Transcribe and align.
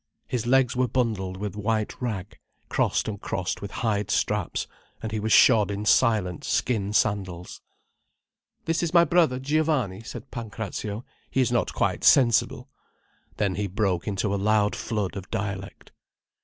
His 0.27 0.47
legs 0.47 0.75
were 0.75 0.87
bundled 0.87 1.37
with 1.37 1.55
white 1.55 2.01
rag, 2.01 2.39
crossed 2.69 3.07
and 3.07 3.21
crossed 3.21 3.61
with 3.61 3.69
hide 3.85 4.09
straps, 4.09 4.65
and 4.99 5.11
he 5.11 5.19
was 5.19 5.31
shod 5.31 5.69
in 5.69 5.85
silent 5.85 6.43
skin 6.43 6.91
sandals. 6.91 7.61
"This 8.65 8.81
is 8.81 8.95
my 8.95 9.03
brother 9.03 9.37
Giovanni," 9.37 10.01
said 10.01 10.31
Pancrazio. 10.31 11.05
"He 11.29 11.39
is 11.39 11.51
not 11.51 11.73
quite 11.75 12.03
sensible." 12.03 12.67
Then 13.37 13.53
he 13.53 13.67
broke 13.67 14.07
into 14.07 14.33
a 14.33 14.37
loud 14.41 14.75
flood 14.75 15.15
of 15.15 15.29
dialect. 15.29 15.91